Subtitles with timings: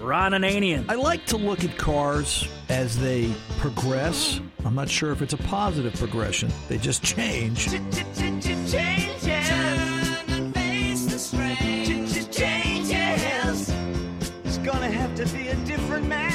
[0.00, 0.84] Ron Ananian.
[0.88, 4.40] I like to look at cars as they progress.
[4.64, 6.50] I'm not sure if it's a positive progression.
[6.68, 7.68] They just change.
[14.44, 16.27] It's gonna have to be a different man.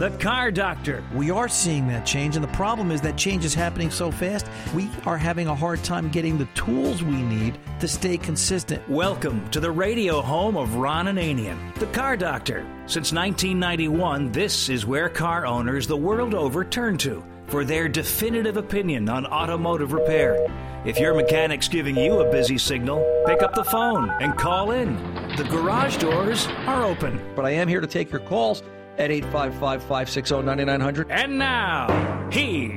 [0.00, 1.04] The Car Doctor.
[1.12, 4.46] We are seeing that change, and the problem is that change is happening so fast,
[4.74, 8.88] we are having a hard time getting the tools we need to stay consistent.
[8.88, 12.60] Welcome to the radio home of Ron Ananian, the Car Doctor.
[12.86, 18.56] Since 1991, this is where car owners the world over turn to for their definitive
[18.56, 20.46] opinion on automotive repair.
[20.86, 24.96] If your mechanic's giving you a busy signal, pick up the phone and call in.
[25.36, 27.20] The garage doors are open.
[27.36, 28.62] But I am here to take your calls
[29.00, 31.10] at 855 560 9900.
[31.10, 32.70] And now, here's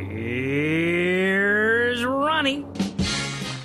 [2.05, 2.65] Ronnie.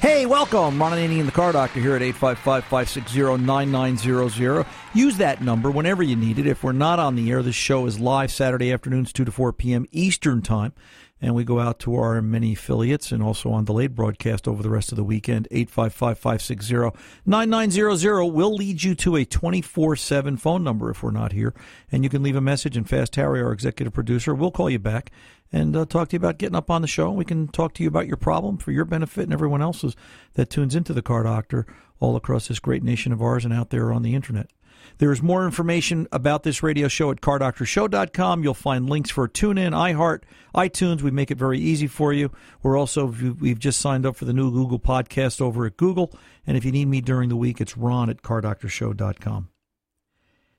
[0.00, 0.80] Hey, welcome.
[0.80, 4.64] Ron Ananian, the car doctor here at 855 560 9900.
[4.94, 6.46] Use that number whenever you need it.
[6.46, 9.52] If we're not on the air, this show is live Saturday afternoons, 2 to 4
[9.54, 9.86] p.m.
[9.90, 10.72] Eastern Time.
[11.20, 14.70] And we go out to our many affiliates and also on delayed broadcast over the
[14.70, 15.48] rest of the weekend.
[15.50, 21.32] 855 560 9900 will lead you to a 24 7 phone number if we're not
[21.32, 21.54] here.
[21.90, 24.78] And you can leave a message, and Fast Harry, our executive producer, will call you
[24.78, 25.10] back
[25.52, 27.10] and uh, talk to you about getting up on the show.
[27.10, 29.96] We can talk to you about your problem for your benefit and everyone else's
[30.34, 31.66] that tunes into the Car Doctor
[32.00, 34.50] all across this great nation of ours and out there on the internet.
[34.98, 38.42] There is more information about this radio show at cardoctorshow.com.
[38.42, 40.22] You'll find links for TuneIn, iHeart,
[40.54, 41.02] iTunes.
[41.02, 42.32] We make it very easy for you.
[42.62, 46.12] We're also, we've just signed up for the new Google podcast over at Google.
[46.46, 49.48] And if you need me during the week, it's ron at cardoctorshow.com.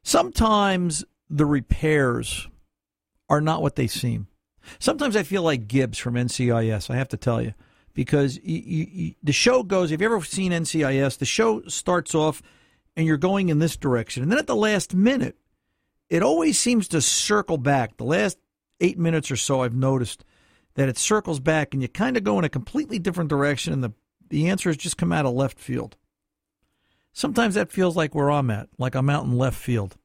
[0.03, 2.47] Sometimes the repairs
[3.29, 4.27] are not what they seem.
[4.79, 7.53] Sometimes I feel like Gibbs from NCIS, I have to tell you,
[7.93, 11.17] because you, you, the show goes, have you ever seen NCIS?
[11.17, 12.41] The show starts off
[12.95, 14.23] and you're going in this direction.
[14.23, 15.37] And then at the last minute,
[16.09, 17.97] it always seems to circle back.
[17.97, 18.37] The last
[18.79, 20.23] eight minutes or so, I've noticed
[20.75, 23.83] that it circles back and you kind of go in a completely different direction and
[23.83, 23.93] the,
[24.29, 25.97] the answers just come out of left field.
[27.11, 29.97] Sometimes that feels like where I'm at, like I'm out in left field.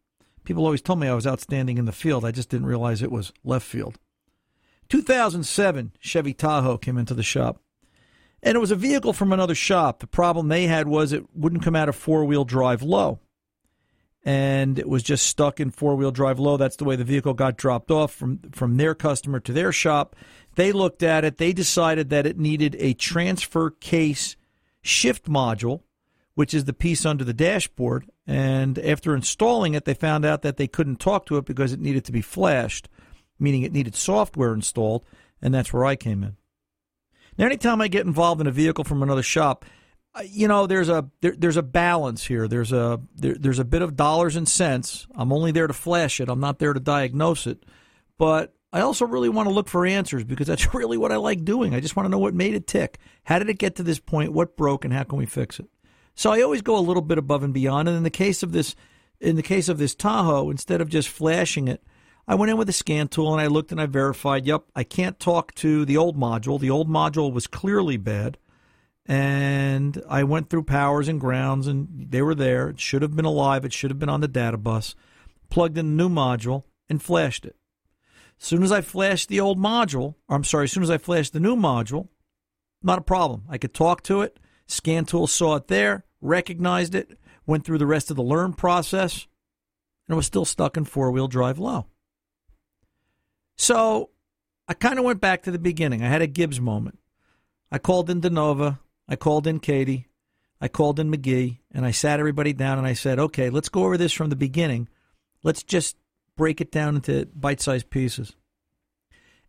[0.44, 2.24] People always told me I was outstanding in the field.
[2.24, 3.98] I just didn't realize it was left field.
[4.88, 7.60] 2007 Chevy Tahoe came into the shop.
[8.42, 10.00] And it was a vehicle from another shop.
[10.00, 13.20] The problem they had was it wouldn't come out of four wheel drive low.
[14.22, 16.58] And it was just stuck in four wheel drive low.
[16.58, 20.14] That's the way the vehicle got dropped off from, from their customer to their shop.
[20.56, 21.38] They looked at it.
[21.38, 24.36] They decided that it needed a transfer case
[24.82, 25.80] shift module,
[26.34, 28.10] which is the piece under the dashboard.
[28.26, 31.80] And after installing it, they found out that they couldn't talk to it because it
[31.80, 32.88] needed to be flashed,
[33.38, 35.04] meaning it needed software installed.
[35.42, 36.36] And that's where I came in.
[37.36, 39.64] Now, anytime I get involved in a vehicle from another shop,
[40.14, 42.46] uh, you know, there's a there, there's a balance here.
[42.46, 45.06] There's a there, there's a bit of dollars and cents.
[45.14, 46.28] I'm only there to flash it.
[46.28, 47.64] I'm not there to diagnose it.
[48.16, 51.44] But I also really want to look for answers because that's really what I like
[51.44, 51.74] doing.
[51.74, 52.98] I just want to know what made it tick.
[53.24, 54.32] How did it get to this point?
[54.32, 55.66] What broke, and how can we fix it?
[56.14, 57.88] So I always go a little bit above and beyond.
[57.88, 58.76] And in the case of this,
[59.20, 61.82] in the case of this Tahoe, instead of just flashing it,
[62.26, 64.82] I went in with a scan tool and I looked and I verified, yep, I
[64.82, 66.58] can't talk to the old module.
[66.58, 68.38] The old module was clearly bad.
[69.06, 72.70] And I went through powers and grounds and they were there.
[72.70, 73.64] It should have been alive.
[73.66, 74.94] It should have been on the data bus.
[75.50, 77.56] Plugged in the new module and flashed it.
[78.40, 80.98] As soon as I flashed the old module, or I'm sorry, as soon as I
[80.98, 82.08] flashed the new module,
[82.82, 83.44] not a problem.
[83.48, 84.38] I could talk to it.
[84.66, 89.26] Scan tool saw it there, recognized it, went through the rest of the learn process,
[90.06, 91.86] and it was still stuck in four wheel drive low.
[93.56, 94.10] So
[94.68, 96.02] I kind of went back to the beginning.
[96.02, 96.98] I had a Gibbs moment.
[97.70, 98.78] I called in DiNozzo.
[99.08, 100.08] I called in Katie.
[100.60, 103.84] I called in McGee, and I sat everybody down and I said, okay, let's go
[103.84, 104.88] over this from the beginning.
[105.42, 105.96] Let's just
[106.36, 108.34] break it down into bite sized pieces.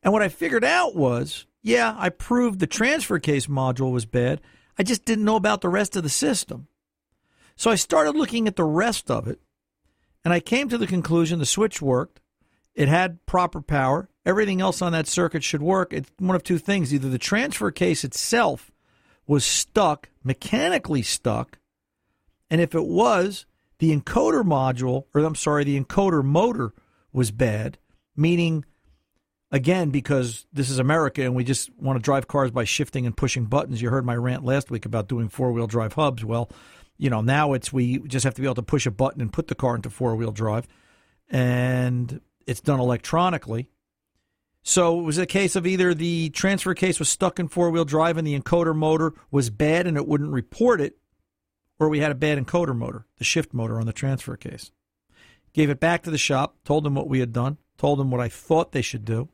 [0.04, 4.40] And what I figured out was yeah, I proved the transfer case module was bad.
[4.78, 6.68] I just didn't know about the rest of the system.
[7.56, 9.40] So I started looking at the rest of it,
[10.24, 12.22] and I came to the conclusion the switch worked.
[12.76, 14.10] It had proper power.
[14.26, 15.94] Everything else on that circuit should work.
[15.94, 16.94] It's one of two things.
[16.94, 18.72] Either the transfer case itself
[19.26, 21.58] was stuck, mechanically stuck,
[22.50, 23.46] and if it was,
[23.80, 26.74] the encoder module, or I'm sorry, the encoder motor
[27.12, 27.78] was bad,
[28.16, 28.66] meaning,
[29.52, 33.18] again, because this is America and we just want to drive cars by shifting and
[33.18, 33.82] pushing buttons.
[33.82, 36.24] You heard my rant last week about doing four wheel drive hubs.
[36.24, 36.50] Well,
[36.98, 39.34] you know, now it's we just have to be able to push a button and
[39.34, 40.68] put the car into four wheel drive.
[41.30, 43.70] And it's done electronically.
[44.64, 47.86] So it was a case of either the transfer case was stuck in four wheel
[47.86, 50.98] drive and the encoder motor was bad and it wouldn't report it,
[51.80, 54.72] or we had a bad encoder motor, the shift motor on the transfer case.
[55.54, 58.22] Gave it back to the shop, told them what we had done, told them what
[58.22, 59.30] I thought they should do,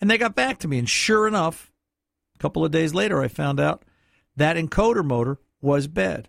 [0.00, 0.78] and they got back to me.
[0.78, 1.72] And sure enough,
[2.36, 3.84] a couple of days later, I found out
[4.36, 6.28] that encoder motor was bad.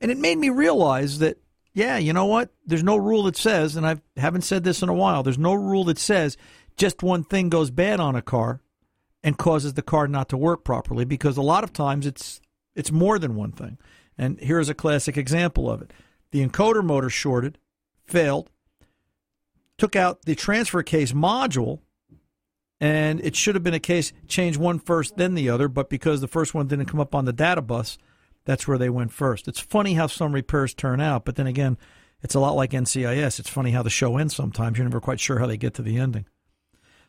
[0.00, 1.38] And it made me realize that,
[1.74, 2.50] yeah, you know what?
[2.66, 5.54] There's no rule that says, and I haven't said this in a while, there's no
[5.54, 6.36] rule that says
[6.76, 8.60] just one thing goes bad on a car
[9.22, 12.40] and causes the car not to work properly because a lot of times it's
[12.74, 13.78] it's more than one thing.
[14.16, 15.92] And here's a classic example of it.
[16.30, 17.58] The encoder motor shorted,
[18.04, 18.50] failed,
[19.78, 21.80] took out the transfer case module,
[22.80, 26.20] and it should have been a case change one first, then the other, but because
[26.20, 27.98] the first one didn't come up on the data bus,
[28.44, 29.48] that's where they went first.
[29.48, 31.78] It's funny how some repairs turn out, but then again,
[32.22, 33.40] it's a lot like NCIS.
[33.40, 34.78] It's funny how the show ends sometimes.
[34.78, 36.26] You're never quite sure how they get to the ending.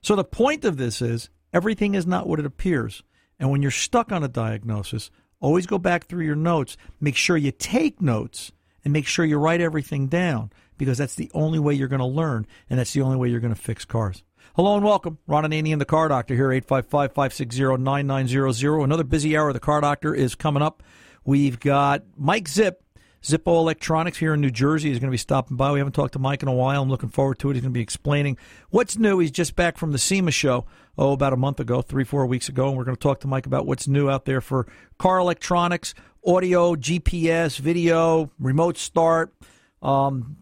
[0.01, 3.03] So the point of this is everything is not what it appears.
[3.39, 6.77] And when you're stuck on a diagnosis, always go back through your notes.
[6.99, 8.51] Make sure you take notes
[8.83, 12.05] and make sure you write everything down because that's the only way you're going to
[12.05, 14.23] learn and that's the only way you're going to fix cars.
[14.55, 15.17] Hello and welcome.
[15.25, 18.83] Ron and Annie, Ananian, the Car Doctor here, 855-560-9900.
[18.83, 20.83] Another busy hour of the Car Doctor is coming up.
[21.25, 22.75] We've got Mike Zipp
[23.23, 25.71] Zippo Electronics here in New Jersey is going to be stopping by.
[25.71, 26.81] We haven't talked to Mike in a while.
[26.81, 27.53] I'm looking forward to it.
[27.53, 28.37] He's going to be explaining
[28.69, 29.19] what's new.
[29.19, 30.65] He's just back from the SEMA show,
[30.97, 33.27] oh, about a month ago, three, four weeks ago, and we're going to talk to
[33.27, 34.67] Mike about what's new out there for
[34.97, 35.93] car electronics,
[36.27, 39.33] audio, GPS, video, remote start,
[39.81, 40.35] um,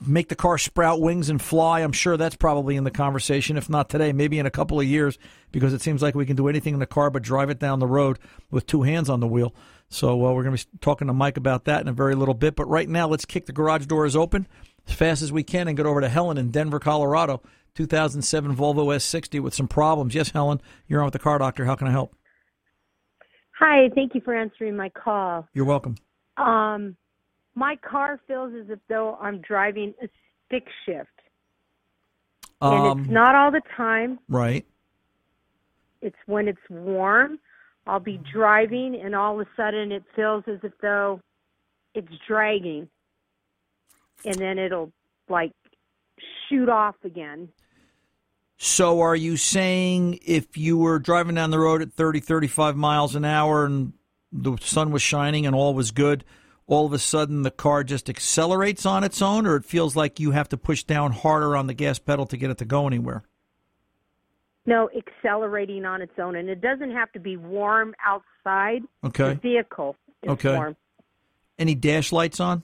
[0.00, 1.80] make the car sprout wings and fly.
[1.80, 4.86] I'm sure that's probably in the conversation, if not today, maybe in a couple of
[4.86, 5.18] years,
[5.50, 7.78] because it seems like we can do anything in the car but drive it down
[7.78, 8.18] the road
[8.50, 9.54] with two hands on the wheel.
[9.92, 12.32] So uh, we're going to be talking to Mike about that in a very little
[12.34, 12.56] bit.
[12.56, 14.48] But right now, let's kick the garage doors open
[14.88, 17.42] as fast as we can and get over to Helen in Denver, Colorado.
[17.74, 20.14] 2007 Volvo S60 with some problems.
[20.14, 21.64] Yes, Helen, you're on with the car doctor.
[21.64, 22.14] How can I help?
[23.58, 25.46] Hi, thank you for answering my call.
[25.54, 25.94] You're welcome.
[26.36, 26.96] Um,
[27.54, 30.08] my car feels as if though I'm driving a
[30.46, 31.08] stick shift,
[32.60, 34.18] and Um, it's not all the time.
[34.28, 34.66] right.
[36.00, 37.38] It's when it's warm.
[37.86, 41.20] I'll be driving, and all of a sudden it feels as if though
[41.94, 42.88] it's dragging,
[44.24, 44.92] and then it'll
[45.28, 45.52] like
[46.48, 47.48] shoot off again.
[48.56, 53.16] So are you saying if you were driving down the road at 30, 35 miles
[53.16, 53.92] an hour and
[54.30, 56.24] the sun was shining and all was good,
[56.68, 60.20] all of a sudden the car just accelerates on its own, or it feels like
[60.20, 62.86] you have to push down harder on the gas pedal to get it to go
[62.86, 63.24] anywhere?
[64.64, 68.82] No, accelerating on its own, and it doesn't have to be warm outside.
[69.04, 69.30] Okay.
[69.30, 70.54] The vehicle is Okay.
[70.54, 70.76] warm.
[71.58, 72.62] Any dash lights on?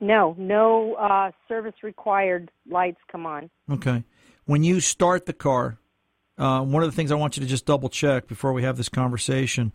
[0.00, 3.50] No, no uh, service required lights come on.
[3.70, 4.04] Okay.
[4.44, 5.78] When you start the car,
[6.36, 8.76] uh, one of the things I want you to just double check before we have
[8.76, 9.72] this conversation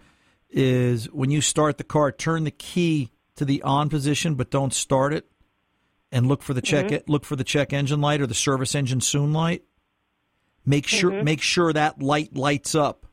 [0.49, 4.73] is when you start the car, turn the key to the on position, but don't
[4.73, 5.25] start it,
[6.11, 8.99] and look for the check look for the check engine light or the service engine
[8.99, 9.63] soon light.
[10.69, 13.07] Make sure make sure that light lights up,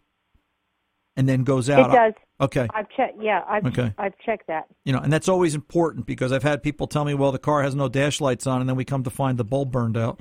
[1.17, 1.91] and then goes out.
[1.91, 2.12] It does.
[2.38, 2.69] Okay.
[2.75, 3.17] I've checked.
[3.19, 3.94] Yeah, I've Okay.
[3.97, 4.67] I've checked that.
[4.85, 7.62] You know, and that's always important because I've had people tell me, "Well, the car
[7.62, 10.20] has no dash lights on," and then we come to find the bulb burned out,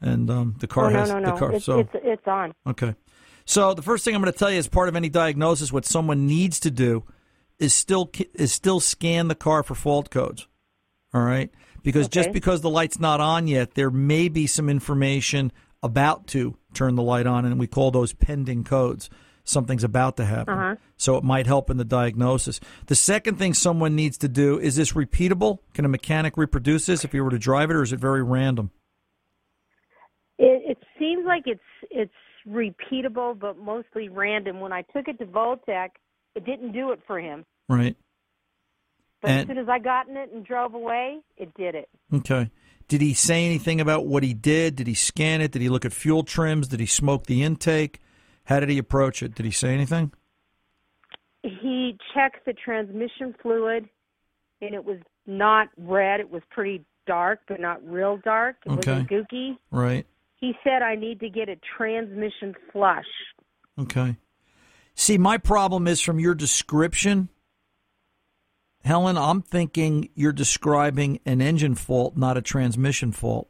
[0.00, 1.32] and um, the car oh no, has no, no.
[1.32, 1.52] the car.
[1.54, 2.54] It's, so it's it's on.
[2.68, 2.94] Okay.
[3.46, 5.86] So the first thing I'm going to tell you as part of any diagnosis, what
[5.86, 7.02] someone needs to do
[7.58, 10.46] is still is still scan the car for fault codes.
[11.12, 11.50] All right,
[11.82, 15.50] because just because the light's not on yet, there may be some information
[15.86, 19.08] about to turn the light on, and we call those pending codes.
[19.44, 20.76] Something's about to happen, Uh-huh.
[20.96, 22.58] so it might help in the diagnosis.
[22.86, 25.60] The second thing someone needs to do is this repeatable?
[25.72, 28.22] Can a mechanic reproduce this if he were to drive it, or is it very
[28.24, 28.70] random?
[30.38, 32.12] It, it seems like it's it's
[32.46, 34.60] repeatable, but mostly random.
[34.60, 35.90] When I took it to Voltec,
[36.34, 37.44] it didn't do it for him.
[37.68, 37.96] Right.
[39.22, 41.88] But And- as soon as I got in it and drove away, it did it.
[42.12, 42.50] Okay.
[42.88, 44.76] Did he say anything about what he did?
[44.76, 45.50] Did he scan it?
[45.52, 46.68] Did he look at fuel trims?
[46.68, 48.00] Did he smoke the intake?
[48.44, 49.34] How did he approach it?
[49.34, 50.12] Did he say anything?
[51.42, 53.88] He checked the transmission fluid,
[54.60, 56.20] and it was not red.
[56.20, 58.56] It was pretty dark, but not real dark.
[58.66, 58.90] It Okay.
[58.92, 59.56] wasn't gooky.
[59.70, 60.06] Right.
[60.36, 63.06] He said I need to get a transmission flush.
[63.78, 64.16] Okay.
[64.94, 67.28] See, my problem is from your description,
[68.86, 73.48] Helen, I'm thinking you're describing an engine fault, not a transmission fault.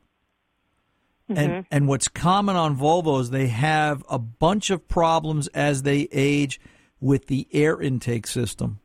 [1.28, 1.60] And mm-hmm.
[1.70, 6.58] and what's common on Volvos, they have a bunch of problems as they age
[7.00, 8.80] with the air intake system.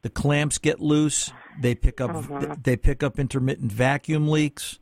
[0.00, 1.32] The clamps get loose.
[1.60, 4.78] They pick up oh, they pick up intermittent vacuum leaks,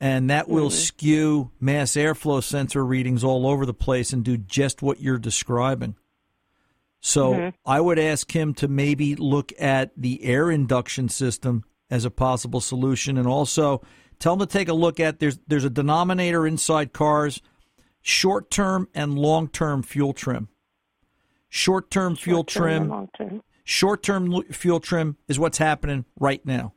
[0.00, 0.76] and that will mm-hmm.
[0.76, 5.94] skew mass airflow sensor readings all over the place and do just what you're describing.
[7.06, 7.48] So mm-hmm.
[7.64, 12.60] I would ask him to maybe look at the air induction system as a possible
[12.60, 13.80] solution, and also
[14.18, 17.40] tell him to take a look at there's there's a denominator inside cars,
[18.02, 20.48] short term and long term fuel trim.
[21.48, 23.40] Short term fuel trim, Long term.
[23.62, 26.72] short term fuel trim is what's happening right now.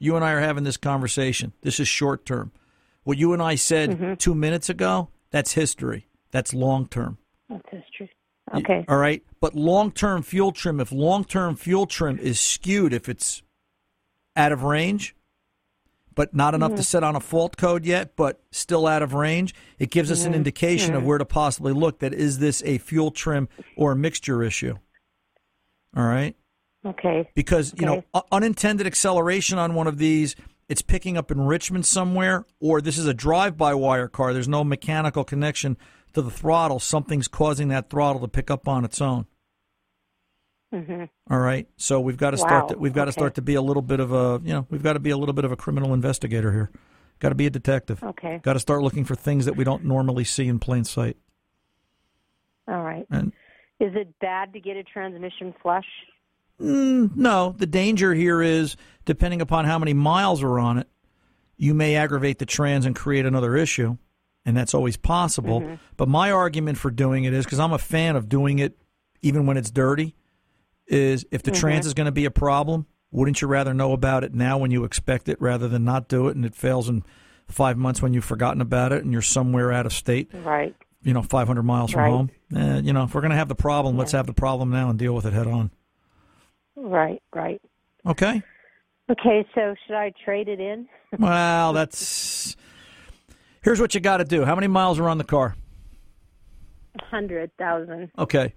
[0.00, 1.52] You and I are having this conversation.
[1.62, 2.50] This is short term.
[3.04, 4.14] What you and I said mm-hmm.
[4.14, 6.08] two minutes ago, that's history.
[6.32, 7.18] That's long term.
[7.48, 8.10] That's history.
[8.54, 8.84] Okay.
[8.88, 9.22] All right.
[9.40, 13.42] But long term fuel trim, if long term fuel trim is skewed, if it's
[14.36, 15.14] out of range,
[16.14, 16.82] but not enough to mm-hmm.
[16.82, 20.32] set on a fault code yet, but still out of range, it gives us an
[20.32, 20.38] mm-hmm.
[20.38, 21.08] indication of mm-hmm.
[21.08, 24.74] where to possibly look that is this a fuel trim or a mixture issue?
[25.96, 26.34] All right.
[26.84, 27.28] Okay.
[27.34, 30.36] Because, you know, unintended acceleration on one of these,
[30.68, 34.32] it's picking up enrichment somewhere, or this is a drive by wire car.
[34.32, 35.76] There's no mechanical connection
[36.14, 36.78] to the throttle.
[36.78, 39.26] Something's causing that throttle to pick up on its own.
[40.72, 41.66] All right.
[41.76, 42.64] So we've got to start.
[42.64, 42.68] Wow.
[42.68, 44.82] To, we've got to start to be a little bit of a, you know, we've
[44.82, 46.70] got to be a little bit of a criminal investigator here.
[47.20, 48.02] Got to be a detective.
[48.02, 48.40] Okay.
[48.42, 51.16] Got to start looking for things that we don't normally see in plain sight.
[52.68, 53.06] All right.
[53.10, 53.32] And
[53.80, 55.86] Is it bad to get a transmission flush?
[56.60, 60.88] Mm, no, the danger here is depending upon how many miles are on it,
[61.56, 63.96] you may aggravate the trans and create another issue,
[64.48, 65.78] and that's always possible.
[65.98, 68.78] But my argument for doing it is because I'm a fan of doing it
[69.20, 70.14] even when it's dirty.
[70.86, 74.24] Is if the trans is going to be a problem, wouldn't you rather know about
[74.24, 77.04] it now when you expect it rather than not do it and it fails in
[77.46, 80.74] five months when you've forgotten about it and you're somewhere out of state, Right.
[81.02, 82.10] you know, 500 miles from Right.
[82.10, 82.30] home?
[82.56, 84.88] Eh, you know, if we're going to have the problem, let's have the problem now
[84.88, 85.70] and deal with it head on.
[86.74, 87.22] Right.
[87.34, 87.60] Right.
[88.06, 88.42] Okay.
[89.10, 89.46] Okay.
[89.54, 90.88] So should I trade it in?
[91.18, 92.56] Well, that's.
[93.62, 94.44] Here's what you got to do.
[94.44, 95.56] How many miles are on the car?
[97.00, 98.10] Hundred thousand.
[98.18, 98.52] Okay.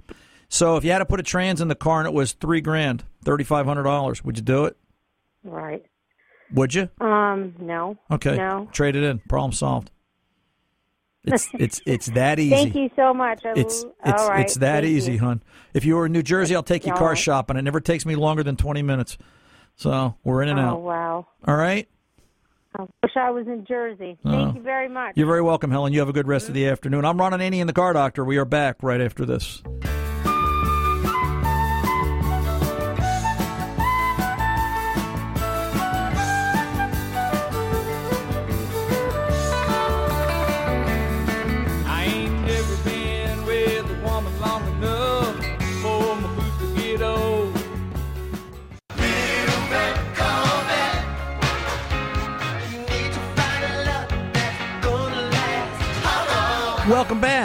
[0.49, 2.59] So if you had to put a trans in the car and it was three
[2.61, 4.75] grand, thirty five hundred dollars, would you do it?
[5.43, 5.85] Right.
[6.53, 6.89] Would you?
[6.99, 7.55] Um.
[7.59, 7.97] No.
[8.09, 8.35] Okay.
[8.35, 8.67] No.
[8.71, 9.19] Trade it in.
[9.29, 9.91] Problem solved.
[11.23, 12.55] It's it's it's that easy.
[12.55, 13.45] Thank you so much.
[13.45, 14.39] I It's it's all right.
[14.43, 15.19] it's that Thank easy, you.
[15.19, 15.43] hon.
[15.71, 17.17] If you were in New Jersey, I'll take you All car right.
[17.17, 17.57] shopping.
[17.57, 19.19] It never takes me longer than twenty minutes.
[19.75, 20.73] So we're in and out.
[20.73, 20.81] Oh out.
[20.81, 21.27] wow.
[21.47, 21.87] All right.
[22.77, 24.17] I wish I was in Jersey.
[24.23, 24.53] Thank oh.
[24.53, 25.13] you very much.
[25.15, 25.93] You're very welcome, Helen.
[25.93, 27.05] You have a good rest of the afternoon.
[27.05, 28.23] I'm Ron Ananian, the car doctor.
[28.23, 29.61] We are back right after this.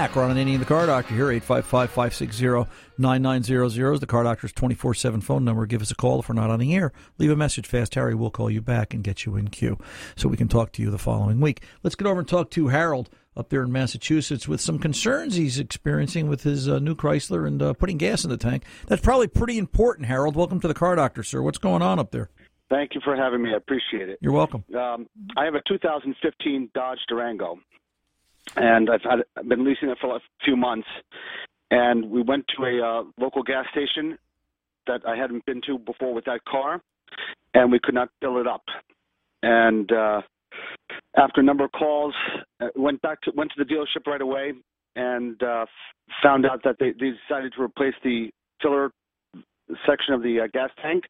[0.06, 0.14] Back.
[0.14, 5.66] Ron Ananian, the car doctor here, 855-560-9900 is the car doctor's 24-7 phone number.
[5.66, 6.92] Give us a call if we're not on the air.
[7.18, 7.96] Leave a message fast.
[7.96, 9.76] Harry will call you back and get you in queue
[10.14, 11.62] so we can talk to you the following week.
[11.82, 15.58] Let's get over and talk to Harold up there in Massachusetts with some concerns he's
[15.58, 18.62] experiencing with his uh, new Chrysler and uh, putting gas in the tank.
[18.86, 20.36] That's probably pretty important, Harold.
[20.36, 21.42] Welcome to the car doctor, sir.
[21.42, 22.30] What's going on up there?
[22.70, 23.54] Thank you for having me.
[23.54, 24.18] I appreciate it.
[24.20, 24.64] You're welcome.
[24.76, 27.58] Um, I have a 2015 Dodge Durango,
[28.56, 30.88] and I've, had, I've been leasing it for a few months.
[31.70, 34.18] And we went to a uh, local gas station
[34.86, 36.80] that I hadn't been to before with that car,
[37.54, 38.62] and we could not fill it up.
[39.42, 40.22] And uh,
[41.16, 42.14] after a number of calls,
[42.60, 44.52] uh, went back to went to the dealership right away,
[44.94, 45.66] and uh,
[46.22, 48.30] found out that they, they decided to replace the
[48.62, 48.92] filler
[49.84, 51.02] section of the uh, gas tank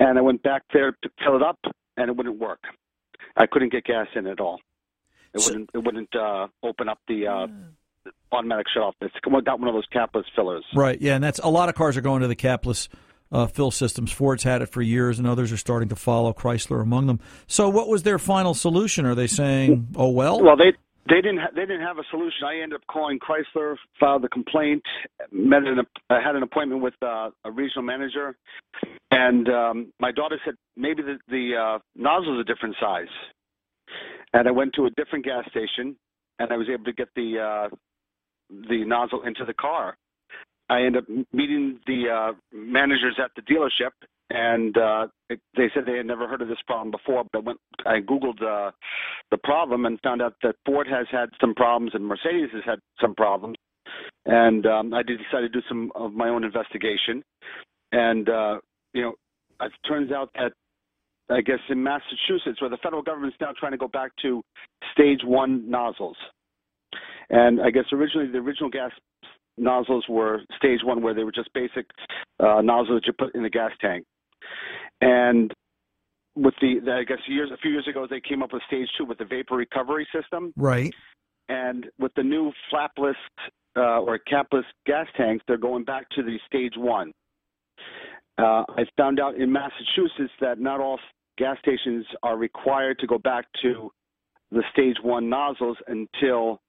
[0.00, 1.58] and I went back there to fill it up,
[1.96, 2.60] and it wouldn't work.
[3.36, 4.58] I couldn't get gas in at all.
[5.34, 5.70] It So- wouldn't.
[5.74, 7.46] It wouldn't uh, open up the uh,
[8.32, 8.94] automatic shut off.
[9.00, 10.64] It's got one of those capless fillers.
[10.74, 11.00] Right.
[11.00, 12.88] Yeah, and that's a lot of cars are going to the capless
[13.32, 14.10] uh, fill systems.
[14.10, 16.32] Ford's had it for years, and others are starting to follow.
[16.32, 17.20] Chrysler among them.
[17.46, 19.06] So, what was their final solution?
[19.06, 20.42] Are they saying, "Oh well"?
[20.42, 20.72] Well, they
[21.08, 22.44] they didn't ha- they didn't have a solution.
[22.44, 24.82] I ended up calling Chrysler, filed the complaint,
[25.30, 25.78] met an
[26.10, 28.36] had an appointment with uh, a regional manager,
[29.12, 33.06] and um, my daughter said maybe the the uh, nozzle's a different size,
[34.32, 35.96] and I went to a different gas station,
[36.38, 37.76] and I was able to get the uh,
[38.68, 39.96] the nozzle into the car.
[40.68, 43.90] I ended up meeting the uh, managers at the dealership,
[44.30, 47.24] and uh, they said they had never heard of this problem before.
[47.32, 48.70] But when I googled uh,
[49.30, 52.78] the problem and found out that Ford has had some problems and Mercedes has had
[53.00, 53.56] some problems,
[54.26, 57.24] and um, I did decide to do some of my own investigation,
[57.90, 58.58] and uh,
[58.92, 59.14] you know,
[59.60, 60.52] it turns out that
[61.30, 64.42] I guess in Massachusetts, where the federal government is now trying to go back to
[64.92, 66.16] stage one nozzles.
[67.30, 68.90] And I guess originally the original gas
[69.56, 71.86] nozzles were stage one, where they were just basic
[72.40, 74.04] uh, nozzles that you put in the gas tank.
[75.00, 75.52] And
[76.34, 78.88] with the, the I guess years a few years ago, they came up with stage
[78.98, 80.52] two with the vapor recovery system.
[80.56, 80.92] Right.
[81.48, 83.14] And with the new flapless
[83.76, 87.12] uh, or capless gas tanks, they're going back to the stage one.
[88.38, 90.98] Uh, I found out in Massachusetts that not all
[91.38, 93.90] gas stations are required to go back to
[94.50, 96.60] the stage one nozzles until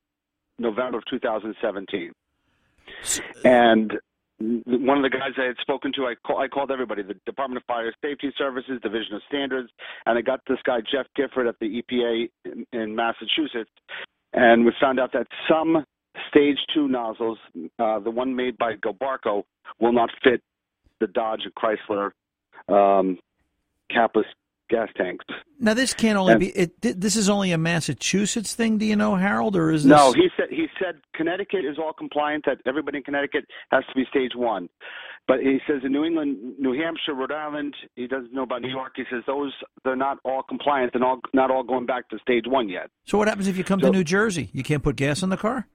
[0.60, 2.12] November of 2017.
[3.44, 3.94] And
[4.40, 7.58] one of the guys I had spoken to, I, call, I called everybody, the Department
[7.58, 9.70] of Fire Safety Services, Division of Standards,
[10.06, 13.70] and I got this guy, Jeff Gifford, at the EPA in, in Massachusetts,
[14.34, 15.86] and we found out that some
[16.30, 17.38] stage two nozzles,
[17.80, 19.44] uh, the one made by Gilbarco,
[19.80, 20.42] will not fit
[21.00, 22.12] the Dodge and Chrysler
[22.68, 23.18] um,
[23.92, 24.26] capless
[24.72, 25.26] gas tanks.
[25.60, 26.48] Now this can't only And- be.
[26.48, 28.78] It, this is only a Massachusetts thing.
[28.80, 29.90] Do you know, Harold, or is this?
[29.92, 32.46] No, he said he said Connecticut is all compliant.
[32.46, 34.70] That everybody in Connecticut has to be stage one,
[35.28, 38.70] but he says in New England, New Hampshire, Rhode Island, he doesn't know about New
[38.72, 38.94] York.
[38.96, 40.94] He says those they're not all compliant.
[40.94, 42.90] They're all not all going back to stage one yet.
[43.06, 44.50] So what happens if you come So- to New Jersey?
[44.54, 45.68] You can't put gas in the car.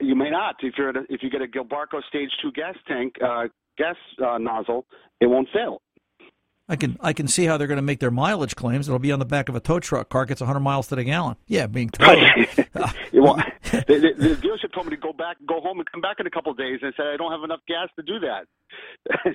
[0.00, 2.76] You may not if you're at a, if you get a Gilbarco stage two gas
[2.86, 4.86] tank uh, gas uh, nozzle,
[5.20, 5.82] it won't fail.
[6.68, 8.88] I can I can see how they're going to make their mileage claims.
[8.88, 10.10] It'll be on the back of a tow truck.
[10.10, 11.36] Car gets 100 miles to the gallon.
[11.46, 12.18] Yeah, being towed.
[13.12, 16.16] Won't- the, the, the dealership told me to go back, go home, and come back
[16.20, 16.78] in a couple of days.
[16.82, 18.46] And I said I don't have enough gas to do that.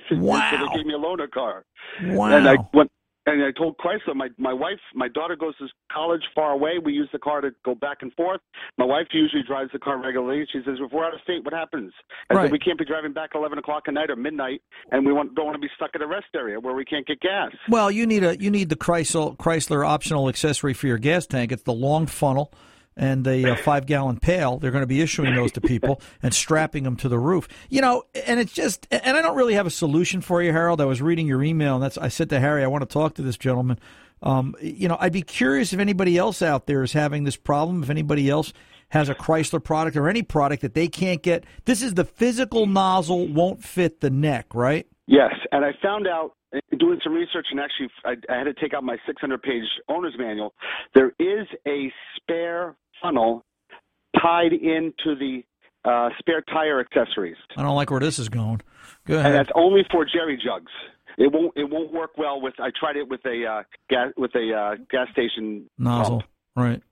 [0.08, 0.50] so Wow.
[0.72, 1.64] they gave me a loaner car.
[2.02, 2.36] wow.
[2.36, 2.90] And I went
[3.26, 6.72] and I told Chrysler, my my wife, my daughter goes to college far away.
[6.82, 8.40] We use the car to go back and forth.
[8.78, 10.46] My wife usually drives the car regularly.
[10.52, 11.92] She says, if we're out of state, what happens?
[12.30, 12.42] I Right.
[12.44, 14.60] said, we can't be driving back eleven o'clock at night or midnight,
[14.92, 17.06] and we want, don't want to be stuck in a rest area where we can't
[17.06, 17.50] get gas.
[17.68, 21.52] Well, you need a you need the Chrysler Chrysler optional accessory for your gas tank.
[21.52, 22.52] It's the long funnel
[22.96, 24.58] and a, uh five gallon pail.
[24.58, 27.48] They're going to be issuing those to people and strapping them to the roof.
[27.68, 30.80] You know, and it's just and I don't really have a solution for you, Harold.
[30.80, 33.14] I was reading your email and that's I said to Harry, I want to talk
[33.14, 33.78] to this gentleman.
[34.22, 37.82] Um, you know, I'd be curious if anybody else out there is having this problem.
[37.82, 38.52] If anybody else
[38.94, 41.44] has a Chrysler product or any product that they can't get.
[41.64, 44.86] This is the physical nozzle won't fit the neck, right?
[45.06, 48.54] Yes, and I found out uh, doing some research, and actually, I, I had to
[48.54, 50.54] take out my 600-page owner's manual.
[50.94, 53.44] There is a spare funnel
[54.20, 55.42] tied into the
[55.84, 58.60] uh, spare tire accessories, I don't like where this is going.
[59.06, 59.34] Go and ahead.
[59.34, 60.72] that's only for jerry jugs.
[61.18, 61.52] It won't.
[61.56, 62.54] It won't work well with.
[62.58, 66.20] I tried it with a uh, gas with a uh, gas station Nozzle.
[66.20, 66.30] pump.
[66.56, 66.82] Right.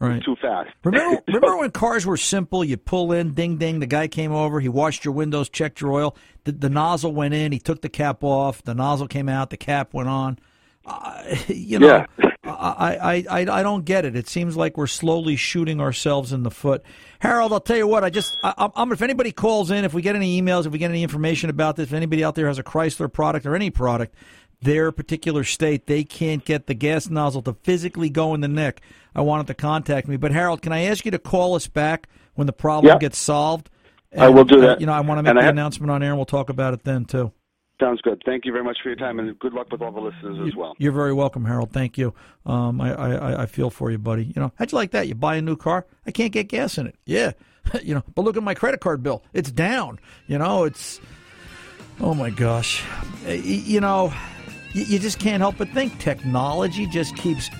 [0.00, 0.22] Right.
[0.24, 0.70] Too fast.
[0.84, 2.62] Remember, remember when cars were simple?
[2.64, 3.80] You pull in, ding, ding.
[3.80, 4.60] The guy came over.
[4.60, 6.16] He washed your windows, checked your oil.
[6.44, 7.52] The, the nozzle went in.
[7.52, 8.62] He took the cap off.
[8.62, 9.50] The nozzle came out.
[9.50, 10.38] The cap went on.
[10.84, 12.30] Uh, you know, Yeah.
[12.64, 14.16] I, I, I, I don't get it.
[14.16, 16.82] It seems like we're slowly shooting ourselves in the foot.
[17.20, 18.04] Harold, I'll tell you what.
[18.04, 20.78] I just, I, I'm, if anybody calls in, if we get any emails, if we
[20.78, 23.70] get any information about this, if anybody out there has a Chrysler product or any
[23.70, 24.14] product,
[24.62, 28.80] their particular state, they can't get the gas nozzle to physically go in the neck.
[29.14, 30.16] I wanted to contact me.
[30.16, 32.98] But Harold, can I ask you to call us back when the problem Yeah.
[32.98, 33.68] gets solved?
[34.16, 34.80] I will do uh, that.
[34.80, 36.48] you know, I want to make And the have- announcement on air, and we'll talk
[36.48, 37.32] about it then too.
[37.80, 38.22] Sounds good.
[38.24, 40.54] Thank you very much for your time, and good luck with all the listeners as
[40.54, 40.74] well.
[40.78, 41.72] You're very welcome, Harold.
[41.72, 42.14] Thank you.
[42.46, 44.24] Um, I, I, I feel for you, buddy.
[44.24, 45.08] You know, how'd you like that?
[45.08, 46.94] You buy a new car, I can't get gas in it.
[47.04, 47.32] Yeah,
[47.82, 49.24] you know, but look at my credit card bill.
[49.32, 49.98] It's down.
[50.28, 51.00] You know, it's.
[52.00, 52.82] Oh my gosh,
[53.26, 54.12] Uh, you know,
[54.72, 57.50] you, you just can't help but think technology just keeps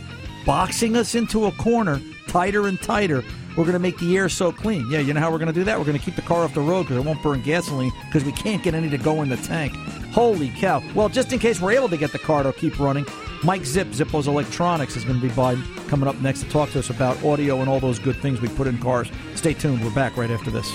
[0.44, 3.22] boxing us into a corner tighter and tighter.
[3.56, 4.90] We're going to make the air so clean.
[4.90, 5.78] Yeah, you know how we're going to do that?
[5.78, 8.24] We're going to keep the car off the road because it won't burn gasoline because
[8.24, 9.72] we can't get any to go in the tank.
[10.14, 10.80] Holy cow.
[10.94, 13.04] Well, just in case we're able to get the car to keep running,
[13.42, 15.56] Mike Zipp, Zippo's Electronics, is going to be by
[15.88, 18.48] coming up next to talk to us about audio and all those good things we
[18.50, 19.10] put in cars.
[19.34, 19.84] Stay tuned.
[19.84, 20.70] We're back right after this.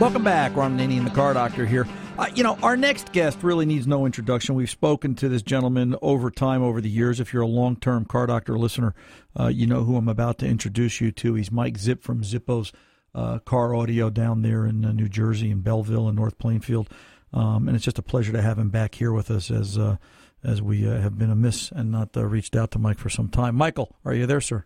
[0.00, 0.54] Welcome back.
[0.54, 1.88] Ron Naney, and the car doctor here.
[2.16, 4.54] Uh, you know, our next guest really needs no introduction.
[4.54, 7.18] We've spoken to this gentleman over time, over the years.
[7.18, 8.94] If you're a long term car doctor listener,
[9.38, 11.34] uh, you know who I'm about to introduce you to.
[11.34, 12.72] He's Mike Zipp from Zippo's
[13.16, 16.88] uh, Car Audio down there in uh, New Jersey, in Belleville, and North Plainfield.
[17.32, 19.96] Um, and it's just a pleasure to have him back here with us as uh,
[20.44, 23.28] as we uh, have been amiss and not uh, reached out to Mike for some
[23.28, 23.56] time.
[23.56, 24.64] Michael, are you there, sir?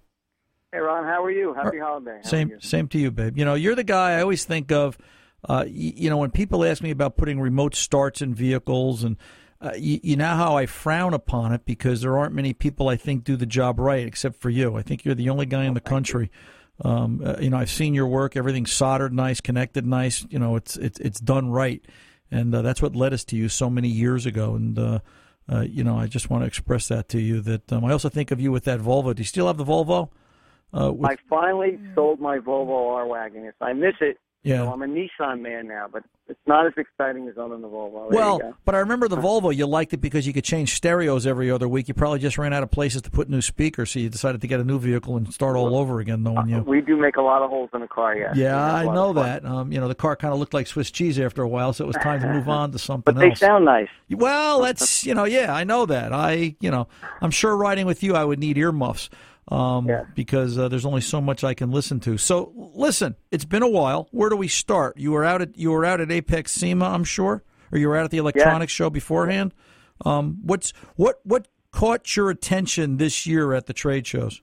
[0.70, 1.54] Hey Ron, how are you?
[1.54, 2.20] Happy holiday.
[2.22, 3.38] How Same, same to you, babe.
[3.38, 4.98] You know, you're the guy I always think of.
[5.44, 9.16] Uh, you, you know, when people ask me about putting remote starts in vehicles, and
[9.60, 12.96] uh, you, you know how I frown upon it because there aren't many people I
[12.96, 14.76] think do the job right, except for you.
[14.76, 16.30] I think you're the only guy in the country.
[16.84, 18.36] Um, uh, you know, I've seen your work.
[18.36, 20.24] Everything's soldered nice, connected nice.
[20.30, 21.84] You know, it's it's it's done right.
[22.30, 24.54] and uh, that's what led us to you so many years ago.
[24.54, 24.98] And uh,
[25.50, 27.40] uh, you know, I just want to express that to you.
[27.40, 29.14] That um, I also think of you with that Volvo.
[29.14, 30.10] Do you still have the Volvo?
[30.72, 31.10] Uh, with...
[31.10, 33.44] I finally sold my Volvo R wagon.
[33.44, 34.18] Yes, I miss it.
[34.48, 38.10] Yeah, I'm a Nissan man now, but it's not as exciting as owning the Volvo.
[38.10, 39.54] There well, but I remember the Volvo.
[39.54, 41.86] You liked it because you could change stereos every other week.
[41.88, 44.46] You probably just ran out of places to put new speakers, so you decided to
[44.46, 46.60] get a new vehicle and start all over again, knowing you.
[46.60, 48.32] We do make a lot of holes in the car, yeah.
[48.34, 49.44] Yeah, I know that.
[49.44, 51.84] Um, you know, the car kind of looked like Swiss cheese after a while, so
[51.84, 53.40] it was time to move on to something but they else.
[53.40, 53.88] sound nice.
[54.10, 56.12] Well, that's you know, yeah, I know that.
[56.12, 56.88] I you know,
[57.20, 59.10] I'm sure riding with you, I would need earmuffs
[59.48, 60.04] um, yeah.
[60.14, 62.18] because uh, there's only so much I can listen to.
[62.18, 64.08] So listen, it's been a while.
[64.10, 64.98] Where do we start?
[64.98, 67.96] You were out at you were out at AAPEX SEMA, I'm sure, or you were
[67.96, 68.84] out at the electronics yeah.
[68.84, 69.54] show beforehand.
[70.04, 74.42] Um, what's what what caught your attention this year at the trade shows?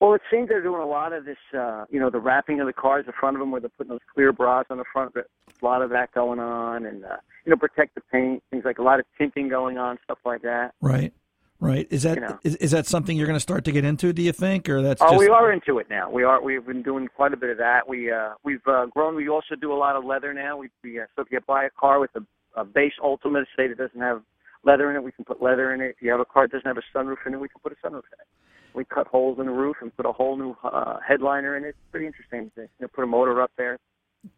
[0.00, 2.66] Well, it seems they're doing a lot of this, uh, you know, the wrapping of
[2.66, 5.14] the cars in front of them, where they're putting those clear bras on the front.
[5.14, 8.78] A lot of that going on, and uh, you know, protect the paint, things like
[8.78, 10.72] a lot of tinting going on, stuff like that.
[10.80, 11.12] Right.
[11.60, 11.86] Right.
[11.90, 12.38] Is that you know.
[12.42, 14.14] is, is that something you're going to start to get into?
[14.14, 15.02] Do you think, or that's?
[15.02, 15.18] Oh, just...
[15.18, 16.10] we are into it now.
[16.10, 16.42] We are.
[16.42, 17.86] We've been doing quite a bit of that.
[17.86, 19.14] We uh, we've uh, grown.
[19.14, 20.56] We also do a lot of leather now.
[20.56, 23.68] We, we uh, so if you buy a car with a, a base Ultimate, say
[23.68, 24.22] that doesn't have
[24.64, 25.90] leather in it, we can put leather in it.
[25.90, 27.72] If you have a car that doesn't have a sunroof in it, we can put
[27.72, 28.28] a sunroof in it.
[28.72, 31.68] We cut holes in the roof and put a whole new uh, headliner in it.
[31.68, 32.50] It's pretty interesting.
[32.56, 33.78] You know, put a motor up there.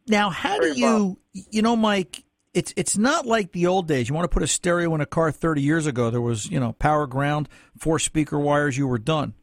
[0.09, 1.19] Now, how Very do you, involved.
[1.51, 2.25] you know, Mike?
[2.55, 4.09] It's it's not like the old days.
[4.09, 6.61] You want to put a stereo in a car 30 years ago, there was, you
[6.61, 9.35] know, power ground, four speaker wires, you were done.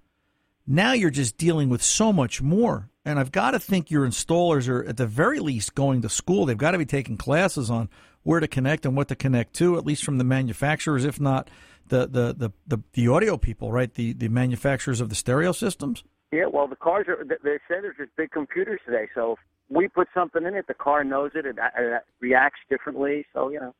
[0.68, 2.90] Now you're just dealing with so much more.
[3.04, 6.46] And I've got to think your installers are at the very least going to school.
[6.46, 7.90] They've got to be taking classes on
[8.22, 11.50] where to connect and what to connect to, at least from the manufacturers, if not
[11.88, 13.92] the the the, the, the audio people, right?
[13.94, 16.04] The the manufacturers of the stereo systems.
[16.32, 17.24] Yeah, well, the cars are.
[17.26, 19.38] They said there's just big computers today, so
[19.70, 23.26] we put something in it, the car knows it, it, it reacts differently.
[23.34, 23.74] So you know,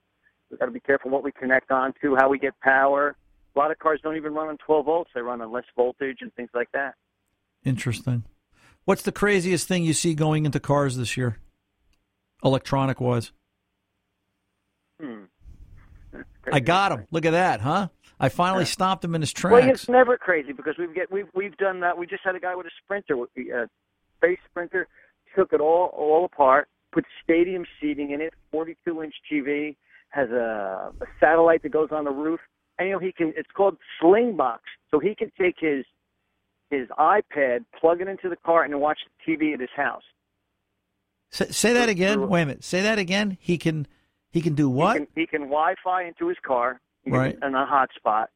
[0.50, 3.16] we've got to be careful what we connect on to, how we get power.
[3.56, 6.20] A lot of cars don't even run on 12 volts; they run on less voltage
[6.22, 6.96] and things like that.
[7.66, 8.24] Interesting.
[8.86, 11.38] What's the craziest thing you see going into cars this year,
[12.44, 13.32] electronic wise?
[15.02, 15.24] Hmm.
[16.52, 17.06] I got him.
[17.12, 17.90] Look at that, huh?
[18.20, 19.54] I finally stopped him in his tracks.
[19.54, 21.98] Well, it's never crazy because we've get we've we've done that.
[21.98, 23.66] We just had a guy with a Sprinter, a uh,
[24.18, 24.88] space Sprinter
[25.40, 29.76] took it all all apart, put stadium seating in it, 42 inch TV,
[30.10, 32.40] has a, a satellite that goes on the roof,
[32.78, 33.34] and you know he can.
[33.38, 34.60] It's called Slingbox,
[34.92, 35.86] so he can take his
[36.70, 40.04] his iPad, plug it into the car, and watch the TV at his house.
[41.32, 42.28] Say, say that again.
[42.28, 42.64] Wait a minute.
[42.64, 43.38] Say that again.
[43.40, 43.88] He can
[44.32, 44.94] he can do what?
[44.94, 48.28] He can, he can Wi-Fi into his car, right, and a hotspot,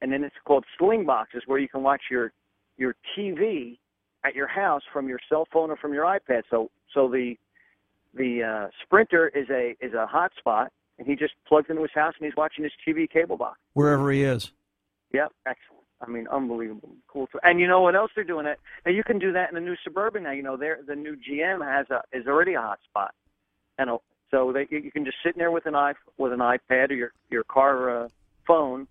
[0.00, 2.32] and then it's called Slingboxes, where you can watch your
[2.76, 3.78] your TV
[4.24, 6.42] at your house from your cell phone or from your iPad.
[6.50, 7.36] So so the
[8.14, 12.14] the uh, Sprinter is a is a hotspot, and he just plugs into his house
[12.18, 14.52] and he's watching his TV cable box wherever he is.
[15.12, 15.84] Yep, excellent.
[16.00, 17.28] I mean, unbelievable, cool.
[17.42, 18.44] And you know what else they're doing?
[18.44, 20.24] That now you can do that in the new Suburban.
[20.24, 23.10] Now you know there the new GM has a is already a hotspot,
[23.78, 23.98] and a,
[24.30, 26.94] so they you can just sit in there with an i with an iPad or
[26.94, 28.08] your your car uh,
[28.46, 28.86] phone,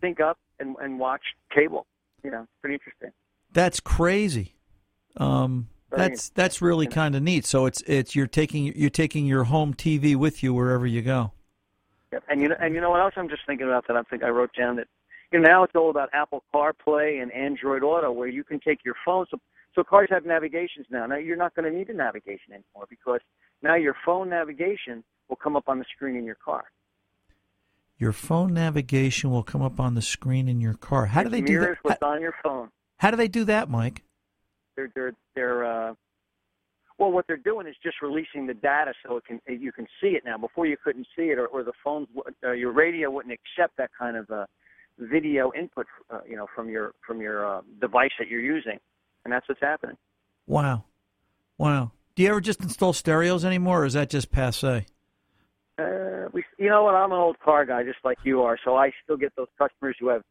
[0.00, 1.22] sync up and and watch
[1.54, 1.86] cable.
[2.24, 3.10] You know, pretty interesting.
[3.52, 4.54] That's crazy.
[5.16, 7.44] Um, that's that's really kind of neat.
[7.44, 11.32] So it's it's you're taking you're taking your home TV with you wherever you go.
[12.12, 12.24] Yep.
[12.28, 14.22] And you know and you know what else I'm just thinking about that I think
[14.22, 14.88] I wrote down that
[15.32, 18.84] you know now it's all about Apple CarPlay and Android Auto where you can take
[18.84, 19.38] your phone so
[19.74, 21.06] so cars have navigations now.
[21.06, 23.20] Now you're not going to need a navigation anymore because
[23.62, 26.64] now your phone navigation will come up on the screen in your car.
[27.98, 31.06] Your phone navigation will come up on the screen in your car.
[31.06, 31.78] How do they do that?
[31.82, 32.68] What's on your phone?
[32.98, 34.02] How do they do that, Mike?
[34.76, 35.94] They're they're they're uh,
[36.98, 40.08] well, what they're doing is just releasing the data so it can you can see
[40.08, 40.38] it now.
[40.38, 42.08] Before you couldn't see it, or, or the phones,
[42.44, 44.46] uh, your radio wouldn't accept that kind of uh,
[44.98, 48.78] video input, uh, you know, from your from your uh, device that you're using,
[49.24, 49.96] and that's what's happening.
[50.46, 50.84] Wow,
[51.58, 51.92] wow.
[52.14, 54.86] Do you ever just install stereos anymore, or is that just passe?
[55.78, 56.94] Uh, we, you know what?
[56.94, 59.96] I'm an old car guy, just like you are, so I still get those customers
[59.98, 60.22] who have,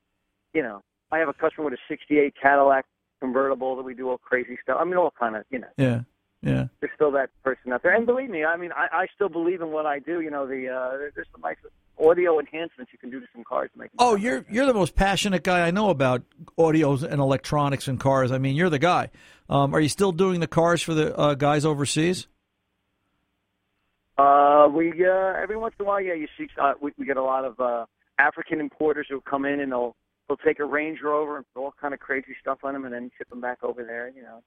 [0.54, 2.86] you know, I have a customer with a '68 Cadillac
[3.21, 4.77] convertible that we do all crazy stuff.
[4.79, 5.67] I mean, all kind of, you know.
[5.77, 6.01] Yeah.
[6.43, 6.65] Yeah.
[6.79, 9.62] There's still that person out there, and believe me, I mean, I, I still believe
[9.62, 10.21] in what I do.
[10.21, 11.57] You know, the uh, there's some nice
[12.03, 13.91] audio enhancements you can do to some cars to make.
[13.99, 16.23] oh, you're you're the most passionate guy I know about
[16.57, 18.31] audios and electronics and cars.
[18.31, 19.12] I mean, you're the guy.
[19.49, 22.25] Um, are you still doing the cars for the uh, guys overseas?
[24.17, 27.17] Uh, we uh, every once in a while, yeah, you see, uh, we, we get
[27.17, 27.86] a lot of uh,
[28.17, 29.95] African importers who come in and they'll
[30.32, 32.94] they'll take a Range Rover and put all kind of crazy stuff on them, and
[32.94, 34.12] then ship them back over there.
[34.15, 34.41] You know,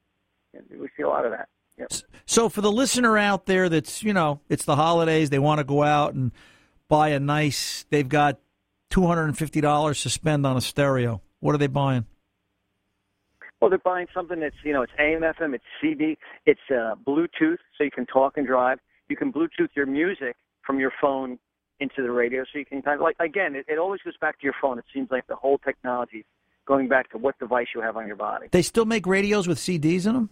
[0.55, 1.49] and we see a lot of that.
[1.79, 1.92] Yep.
[2.25, 5.64] So for the listener out there that's, you know, it's the holidays, they want to
[5.64, 6.31] go out and
[6.88, 8.38] buy a nice, they've got
[8.92, 11.20] $250 to spend on a stereo.
[11.40, 12.07] What are they buying?
[13.61, 16.16] Well, they're buying something that's you know it's AM, FM, it's CD,
[16.47, 18.79] it's uh, Bluetooth, so you can talk and drive.
[19.09, 21.38] You can Bluetooth your music from your phone
[21.85, 24.38] into the radio, so you can kind of like again, it, it always goes back
[24.40, 24.79] to your phone.
[24.79, 26.25] It seems like the whole technology
[26.66, 28.49] going back to what device you have on your body.
[28.51, 30.31] They still make radios with CDs in them?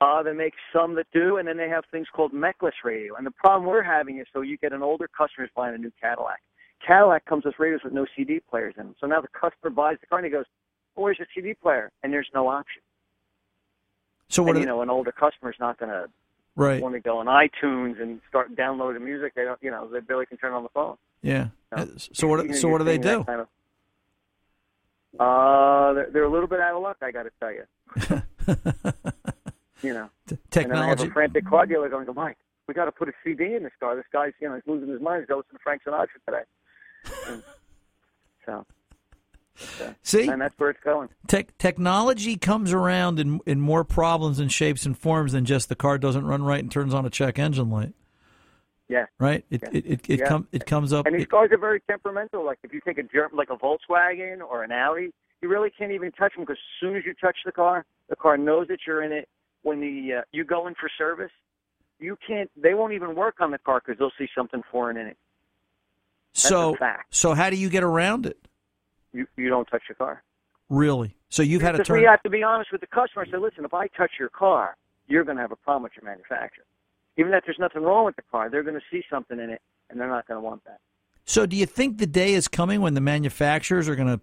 [0.00, 3.14] Uh, they make some that do, and then they have things called mechless radio.
[3.14, 5.78] And the problem we're having is so you get an older customer who's buying a
[5.78, 6.40] new Cadillac.
[6.86, 8.94] Cadillac comes with radios with no CD players in them.
[9.00, 10.44] So now the customer buys the car and he goes,
[10.96, 12.82] oh, "Where's your CD player?" And there's no option.
[14.28, 16.08] So what and you know, an older customer's not going to
[16.56, 16.82] right.
[16.82, 19.34] want to go on iTunes and start downloading music.
[19.34, 20.96] They don't, you know, they barely can turn on the phone.
[21.22, 21.48] Yeah.
[21.72, 23.22] Uh, So what so what do they do?
[23.24, 23.48] kind of-
[25.18, 28.22] uh, they're, they're a little bit out of luck, I got to tell you.
[29.82, 32.72] You know, T- and then I have Technology a frantic car dealer going, Mike, we
[32.72, 33.94] got to put a CD in this car.
[33.94, 35.20] This guy's, you know, he's losing his mind.
[35.20, 36.42] He's going to listen to Frank Sinatra today.
[37.28, 37.42] And
[38.46, 38.66] so,
[40.02, 40.26] See?
[40.28, 41.08] and that's where it's going.
[41.26, 45.76] Tech technology comes around in in more problems and shapes and forms than just the
[45.76, 47.94] car doesn't run right and turns on a check engine light.
[48.88, 49.06] Yeah.
[49.18, 49.44] Right?
[49.50, 49.68] It Yeah.
[49.72, 50.28] it it, it, Yeah.
[50.28, 52.44] com- it comes up And these it- cars are very temperamental.
[52.44, 55.92] Like if you take a germ, like a Volkswagen or an Audi, you really can't
[55.92, 58.80] even touch them because as soon as you touch the car, the car knows that
[58.86, 59.28] you're in it.
[59.62, 61.32] When the uh, you go in for service,
[61.98, 62.48] you can't.
[62.56, 65.16] They won't even work on the car because they'll see something foreign in it.
[66.34, 66.76] That's so
[67.10, 68.38] so how do you get around it?
[69.16, 70.22] You you don't touch your car.
[70.68, 71.16] Really?
[71.28, 73.22] So you've had to Because turn we have to be honest with the customer.
[73.22, 74.76] and Say, listen, if I touch your car,
[75.08, 76.64] you're going to have a problem with your manufacturer.
[77.16, 79.62] Even if there's nothing wrong with the car, they're going to see something in it,
[79.88, 80.80] and they're not going to want that.
[81.24, 84.20] So do you think the day is coming when the manufacturers are going to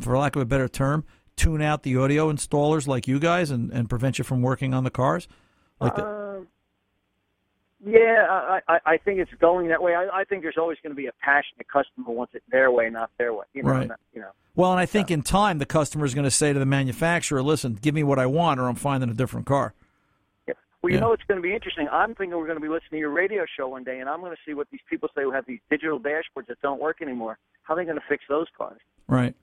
[0.00, 1.04] for lack of a better term
[1.36, 4.84] tune out the audio installers like you guys and, and prevent you from working on
[4.84, 5.28] the cars?
[5.80, 6.25] Like the, Um,
[7.86, 9.94] yeah, I, I, I think it's going that way.
[9.94, 12.70] I, I think there's always going to be a passionate customer who wants it their
[12.70, 13.44] way, not their way.
[13.54, 13.88] You know, Right.
[13.88, 14.30] not- you know.
[14.56, 17.42] Well, and I think in time the customer is going to say to the manufacturer,
[17.42, 19.74] "Listen, give me what I want, or I'm finding a different car."
[20.48, 20.54] Yeah.
[20.82, 21.00] Well, you Yeah.
[21.02, 21.88] know it's going to be interesting.
[21.92, 24.20] I'm thinking we're going to be listening to your radio show one day, and I'm
[24.20, 27.02] going to see what these people say who have these digital dashboards that don't work
[27.02, 27.38] anymore.
[27.64, 28.80] How are they going to fix those cars?
[29.08, 29.34] Right.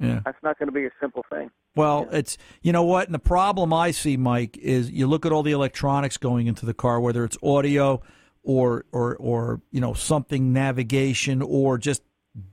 [0.00, 0.20] Yeah.
[0.24, 1.50] That's not going to be a simple thing.
[1.76, 5.30] Well, it's you know what, and the problem I see, Mike, is you look at
[5.32, 8.00] all the electronics going into the car, whether it's audio
[8.42, 12.02] or or or you know something navigation or just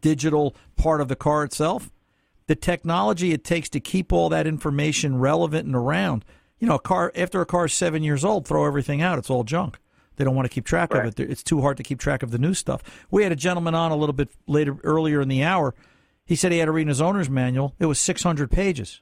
[0.02, 1.92] digital part of the car itself.
[2.48, 6.24] The technology it takes to keep all that information relevant and around.
[6.60, 9.44] You know, a car after a car's seven years old, throw everything out; it's all
[9.44, 9.80] junk.
[10.18, 11.06] They don't want to keep track Right.
[11.06, 11.30] of it.
[11.30, 12.82] It's too hard to keep track of the new stuff.
[13.12, 15.76] We had a gentleman on a little bit later earlier in the hour.
[16.28, 17.74] He said he had to read his owner's manual.
[17.80, 19.02] It was 600 pages.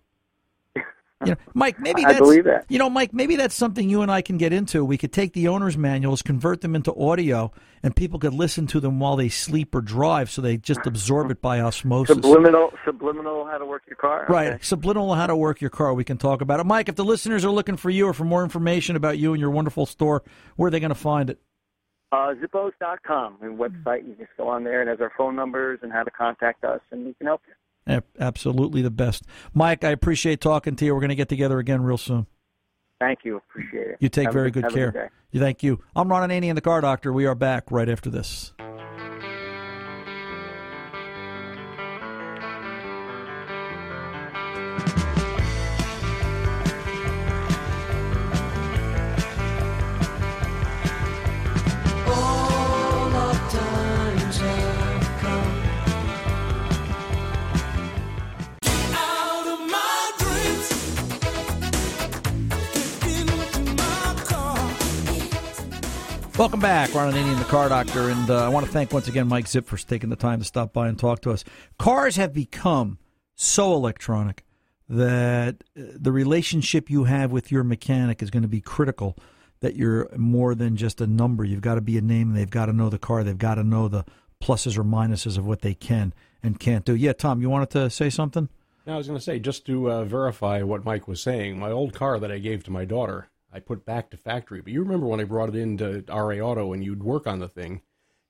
[1.24, 2.66] You know, Mike, maybe I that's believe that.
[2.68, 4.84] you know, Mike, maybe that's something you and I can get into.
[4.86, 8.80] We could take the owner's manuals, convert them into audio, and people could listen to
[8.82, 12.16] them while they sleep or drive, so they just absorb it by osmosis.
[12.18, 14.26] Subliminal, subliminal, how to work your car.
[14.28, 14.58] Right, Okay.
[14.62, 15.94] subliminal how to work your car.
[15.94, 16.90] We can talk about it, Mike.
[16.90, 19.52] If the listeners are looking for you or for more information about you and your
[19.52, 20.22] wonderful store,
[20.58, 21.40] where are they going to find it?
[22.16, 24.08] Uh, Zippos.com, a website.
[24.08, 26.80] You just go on there and has our phone numbers and how to contact us,
[26.92, 28.02] and we can help you.
[28.18, 29.84] Absolutely the best, Mike.
[29.84, 30.94] I appreciate talking to you.
[30.94, 32.26] We're going to get together again real soon.
[33.02, 33.36] Thank you.
[33.36, 33.98] Appreciate it.
[34.00, 35.12] You take Have a very good care.
[35.32, 35.84] You thank you.
[35.94, 37.12] I'm Ron Ananian, the Car Doctor.
[37.12, 38.54] We are back right after this.
[66.38, 69.26] Welcome back, Ron Ananian, the Car Doctor, and uh, I want to thank once again
[69.26, 71.46] Mike Zipp for taking the time to stop by and talk to us.
[71.80, 73.00] Cars have become
[73.36, 74.44] so electronic
[74.90, 79.18] that uh, the relationship you have with your mechanic is going to be critical.
[79.62, 81.46] That you're more than just a number.
[81.46, 82.30] You've got to be a name.
[82.30, 83.24] And they've got to know the car.
[83.24, 84.04] They've got to know the
[84.44, 86.96] pluses or minuses of what they can and can't do.
[86.96, 88.50] Yeah, Tom, you wanted to say something?
[88.86, 91.72] Now, I was going to say, just to uh, verify what Mike was saying, my
[91.72, 94.60] old car that I gave to my daughter, I put back to factory.
[94.60, 97.48] But you remember when I brought it into RA Auto and you'd work on the
[97.48, 97.82] thing,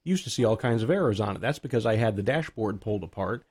[0.03, 1.41] you used to see all kinds of errors on it.
[1.41, 3.43] That's because I had the dashboard pulled apart.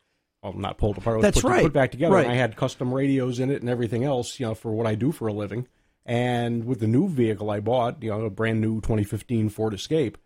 [0.43, 1.21] Well, not pulled apart.
[1.21, 1.63] That's put, right.
[1.65, 2.15] Put back together.
[2.15, 2.27] Right.
[2.27, 4.95] And I had custom radios in it and everything else, you know, for what I
[4.95, 5.67] do for a living.
[6.07, 10.17] And with the new vehicle I bought, you know, a brand new 2015 Ford Escape,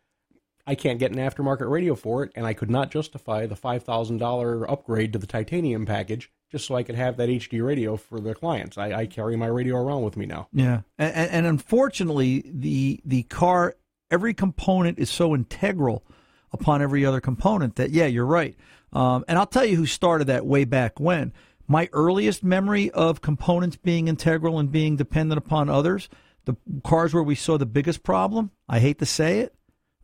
[0.69, 3.85] I can't get an aftermarket radio for it, and I could not justify the five
[3.85, 7.97] thousand dollar upgrade to the titanium package just so I could have that HD radio
[7.97, 8.77] for the clients.
[8.77, 10.49] I, I carry my radio around with me now.
[10.53, 13.77] Yeah, and, and unfortunately, the the car
[14.11, 16.05] every component is so integral
[16.53, 18.55] upon every other component that yeah, you're right.
[18.93, 21.33] Um, and I'll tell you who started that way back when.
[21.67, 26.11] My earliest memory of components being integral and being dependent upon others,
[26.45, 29.55] the cars where we saw the biggest problem, I hate to say it,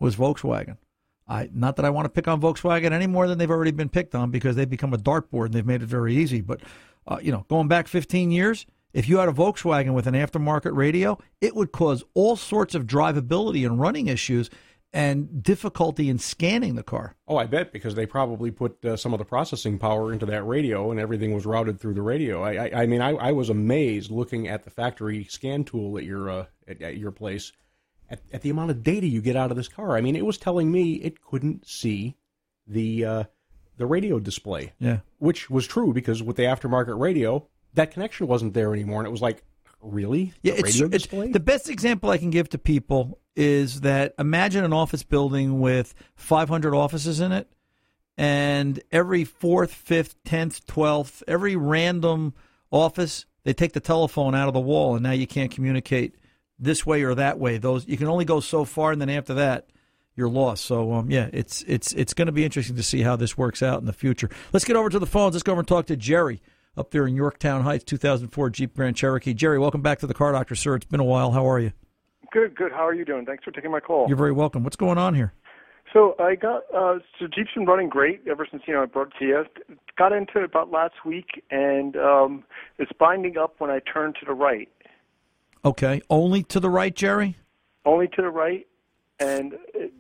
[0.05, 0.77] was Volkswagen.
[1.27, 3.89] I not that I want to pick on Volkswagen any more than they've already been
[3.89, 6.43] picked on because they've become a dartboard and they've made it very easy.
[6.43, 6.61] But
[7.09, 10.77] uh, you know, going back 15 years, if you had a Volkswagen with an aftermarket
[10.77, 14.51] radio, it would cause all sorts of drivability and running issues
[14.93, 17.17] and difficulty in scanning the car.
[17.27, 20.45] Oh, I bet because they probably put uh, some of the processing power into that
[20.45, 22.43] radio, and everything was routed through the radio.
[22.43, 26.05] I, I, I mean, I, I, was amazed looking at the factory scan tool at
[26.05, 27.51] your uh, at, at, your place,
[28.15, 29.97] at, at, the amount of data you get out of this car.
[29.97, 32.17] I mean, it was telling me it couldn't see
[32.67, 33.25] the uh,
[33.77, 34.73] the radio display.
[34.79, 39.07] Yeah, which was true because with the aftermarket radio, that connection wasn't there anymore, and
[39.07, 39.43] it was like,
[39.81, 40.33] really?
[40.43, 44.73] Yeah, it's, it's, the best example I can give to people is that imagine an
[44.73, 47.51] office building with 500 offices in it,
[48.17, 52.35] and every fourth, fifth, tenth, twelfth, every random
[52.71, 56.15] office, they take the telephone out of the wall, and now you can't communicate
[56.59, 57.59] this way or that way.
[57.59, 59.69] Those you can only go so far, and then after that,
[60.17, 60.65] you're lost.
[60.65, 63.63] So um, yeah, it's it's it's going to be interesting to see how this works
[63.63, 64.31] out in the future.
[64.53, 65.35] Let's get over to the phones.
[65.35, 66.43] Let's go over and talk to Jerry
[66.77, 69.35] up there in Yorktown Heights, 2004 Jeep Grand Cherokee.
[69.35, 70.77] Jerry, welcome back to the Car Doctor, sir.
[70.77, 71.33] It's been a while.
[71.33, 71.73] How are you?
[72.33, 72.73] Good, good.
[72.73, 73.27] How are you doing?
[73.27, 74.07] Thanks for taking my call.
[74.09, 74.65] You're very welcome.
[74.65, 75.33] What's going on here?
[75.93, 79.09] So I got uh, so Jeep's been running great ever since you know I brought
[79.09, 79.45] it to you.
[79.97, 82.45] Got into it about last week, and um,
[82.79, 84.69] it's binding up when I turn to the right.
[85.65, 87.37] Okay, only to the right, Jerry.
[87.85, 88.67] Only to the right,
[89.19, 89.55] and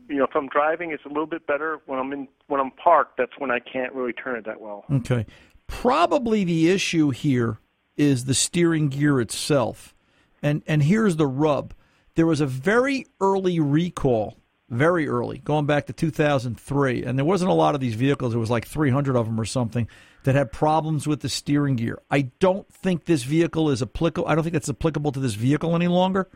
[0.09, 1.81] you know if I'm driving, it's a little bit better.
[1.87, 4.85] When I'm in when I'm parked, that's when I can't really turn it that well.
[4.91, 5.27] Okay,
[5.67, 7.59] Probably the issue here
[7.97, 9.95] is the steering gear itself.
[10.43, 11.75] And and here's the rub.
[12.17, 14.37] There was a very early recall,
[14.71, 18.33] very early, going back to 2003, and there wasn't a lot of these vehicles.
[18.33, 19.89] There was like 300 of them or something
[20.25, 22.01] that had problems with the steering gear.
[22.11, 24.27] I don't think this vehicle is applicable.
[24.27, 26.29] I don't think that's applicable to this vehicle any longer.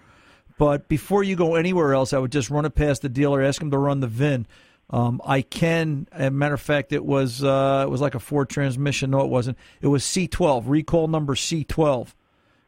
[0.59, 3.63] But before you go anywhere else, I would just run it past the dealer, ask
[3.63, 4.47] him to run the VIN.
[4.91, 8.21] Um, I can, as a matter of fact, it was uh, it was like a
[8.21, 9.11] Ford transmission.
[9.11, 9.59] No, it wasn't.
[9.81, 12.15] It was C12 recall number C12,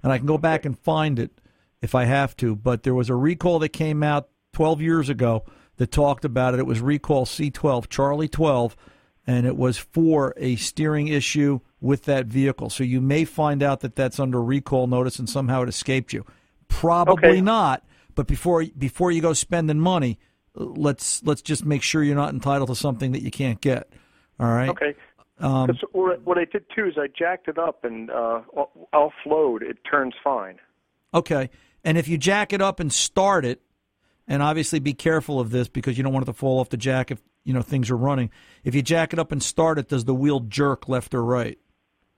[0.02, 1.40] and I can go back and find it
[1.80, 2.54] if I have to.
[2.54, 5.44] But there was a recall that came out 12 years ago
[5.76, 6.60] that talked about it.
[6.60, 8.76] It was recall C12 Charlie 12,
[9.26, 12.70] and it was for a steering issue with that vehicle.
[12.70, 16.24] So you may find out that that's under recall notice and somehow it escaped you.
[16.68, 17.40] Probably okay.
[17.40, 17.84] not.
[18.14, 20.18] But before before you go spending money
[20.54, 23.92] let's let's just make sure you're not entitled to something that you can't get.
[24.38, 24.68] All right.
[24.70, 24.94] Okay.
[25.38, 28.42] Um, what I did too is I jacked it up and uh,
[28.92, 29.62] offload.
[29.62, 30.58] It turns fine.
[31.14, 31.50] Okay.
[31.82, 33.62] And if you jack it up and start it,
[34.30, 36.76] and obviously be careful of this because you don't want it to fall off the
[36.76, 38.30] jack if you know things are running.
[38.64, 41.58] If you jack it up and start it, does the wheel jerk left or right?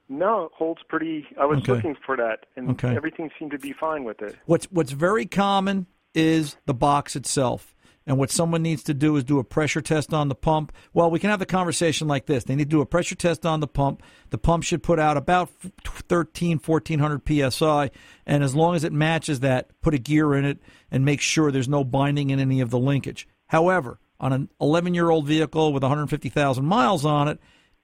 [0.08, 1.26] No, it holds pretty.
[1.40, 1.72] I was okay.
[1.72, 2.94] looking for that, and okay.
[2.94, 4.36] everything seemed to be fine with it.
[4.44, 7.71] What's What's very common is the box itself.
[8.06, 10.72] And what someone needs to do is do a pressure test on the pump.
[10.92, 12.44] Well, we can have the conversation like this.
[12.44, 14.02] They need to do a pressure test on the pump.
[14.30, 15.50] The pump should put out about
[15.84, 17.90] 13, 1400 psi.
[18.26, 20.58] And as long as it matches that, put a gear in it
[20.90, 23.28] and make sure there's no binding in any of the linkage.
[23.46, 27.38] However, on an 11 year old vehicle with 150,000 miles on it,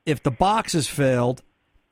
[0.05, 1.43] if the box has failed,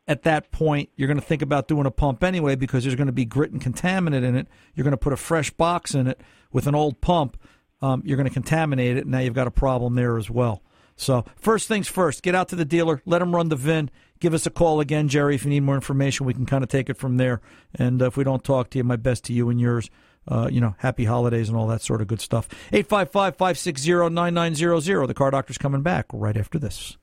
[0.08, 3.08] at that point, you're going to think about doing a pump anyway because there's going
[3.08, 4.46] to be grit and contaminant in it.
[4.74, 6.20] You're going to put a fresh box in it
[6.52, 7.36] with an old pump
[7.82, 9.02] um, you're going to contaminate it.
[9.02, 10.62] And now you've got a problem there as well.
[10.96, 13.90] So, first things first, get out to the dealer, let them run the VIN.
[14.18, 16.24] Give us a call again, Jerry, if you need more information.
[16.24, 17.42] We can kind of take it from there.
[17.74, 19.90] And uh, if we don't talk to you, my best to you and yours.
[20.28, 22.48] Uh, you know, happy holidays and all that sort of good stuff.
[22.72, 25.06] 855 560 9900.
[25.06, 26.96] The car doctor's coming back right after this.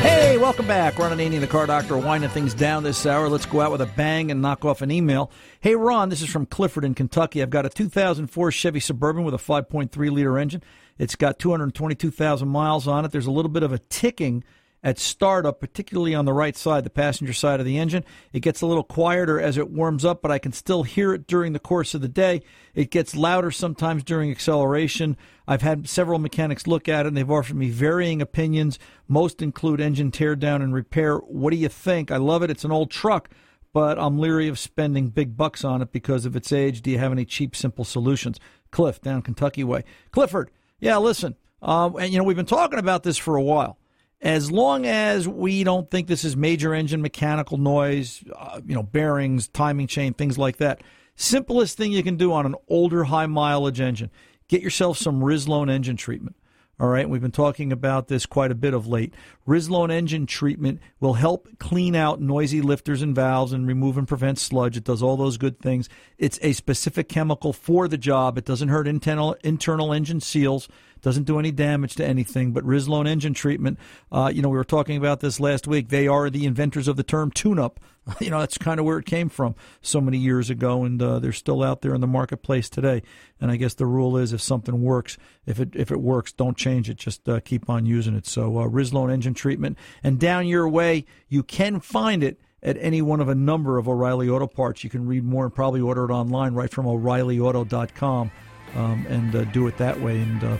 [0.00, 0.98] Hey, welcome back.
[0.98, 3.28] Ron Ananian the Car Doctor winding things down this hour.
[3.28, 5.30] Let's go out with a bang and knock off an email.
[5.60, 7.42] Hey, Ron, this is from Clifford in Kentucky.
[7.42, 10.62] I've got a 2004 Chevy Suburban with a 5.3 liter engine.
[10.96, 13.10] It's got 222,000 miles on it.
[13.10, 14.44] There's a little bit of a ticking
[14.82, 18.04] at startup, particularly on the right side, the passenger side of the engine.
[18.32, 21.26] It gets a little quieter as it warms up, but I can still hear it
[21.26, 22.42] during the course of the day.
[22.74, 25.16] It gets louder sometimes during acceleration.
[25.48, 28.78] I've had several mechanics look at it and they've offered me varying opinions.
[29.08, 31.16] Most include engine teardown and repair.
[31.16, 32.10] What do you think?
[32.10, 32.50] I love it.
[32.50, 33.30] It's an old truck,
[33.72, 36.82] but I'm leery of spending big bucks on it because of its age.
[36.82, 38.38] Do you have any cheap, simple solutions?
[38.70, 39.82] Cliff, down Kentucky way.
[40.12, 41.34] Clifford, yeah, listen.
[41.60, 43.78] Um, and you know we've been talking about this for a while
[44.20, 48.82] as long as we don't think this is major engine mechanical noise, uh, you know,
[48.82, 50.82] bearings, timing chain, things like that.
[51.14, 54.10] Simplest thing you can do on an older high mileage engine,
[54.48, 56.36] get yourself some Rislone engine treatment.
[56.80, 59.12] All right, we've been talking about this quite a bit of late.
[59.48, 64.38] Rislone engine treatment will help clean out noisy lifters and valves and remove and prevent
[64.38, 64.76] sludge.
[64.76, 65.88] It does all those good things.
[66.18, 68.38] It's a specific chemical for the job.
[68.38, 70.68] It doesn't hurt internal internal engine seals
[71.02, 72.52] doesn't do any damage to anything.
[72.52, 73.78] But Rislone engine treatment,
[74.10, 75.88] uh, you know, we were talking about this last week.
[75.88, 77.80] They are the inventors of the term tune-up.
[78.20, 81.18] You know, that's kind of where it came from so many years ago, and uh,
[81.18, 83.02] they're still out there in the marketplace today.
[83.38, 86.56] And I guess the rule is, if something works, if it if it works, don't
[86.56, 86.96] change it.
[86.96, 88.26] Just uh, keep on using it.
[88.26, 93.02] So uh, Rislone engine treatment, and down your way, you can find it at any
[93.02, 94.82] one of a number of O'Reilly Auto Parts.
[94.82, 98.30] You can read more and probably order it online right from O'ReillyAuto.com
[98.74, 100.20] um, and uh, do it that way.
[100.20, 100.56] And uh,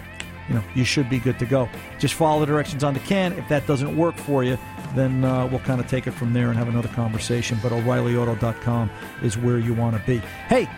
[0.49, 1.69] you know, you should be good to go.
[1.99, 3.33] Just follow the directions on the can.
[3.35, 4.59] If that doesn't work for you,
[4.95, 7.59] then uh, we'll kind of take it from there and have another conversation.
[7.63, 8.91] But O'ReillyAuto.com
[9.23, 10.19] is where you want to be.
[10.49, 10.69] Hey,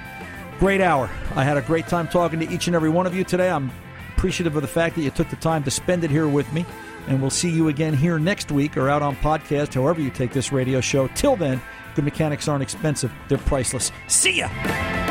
[0.58, 1.08] great hour.
[1.34, 3.50] I had a great time talking to each and every one of you today.
[3.50, 3.70] I'm
[4.16, 6.66] appreciative of the fact that you took the time to spend it here with me.
[7.08, 10.32] And we'll see you again here next week or out on podcast, however you take
[10.32, 11.08] this radio show.
[11.08, 11.60] Till then,
[11.94, 13.90] good mechanics aren't expensive, they're priceless.
[14.06, 15.09] See ya!